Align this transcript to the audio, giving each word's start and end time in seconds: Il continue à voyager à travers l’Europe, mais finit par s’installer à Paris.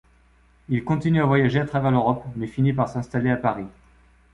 Il 0.67 0.83
continue 0.83 1.21
à 1.21 1.25
voyager 1.27 1.59
à 1.59 1.65
travers 1.67 1.91
l’Europe, 1.91 2.25
mais 2.35 2.47
finit 2.47 2.73
par 2.73 2.89
s’installer 2.89 3.29
à 3.29 3.37
Paris. 3.37 3.67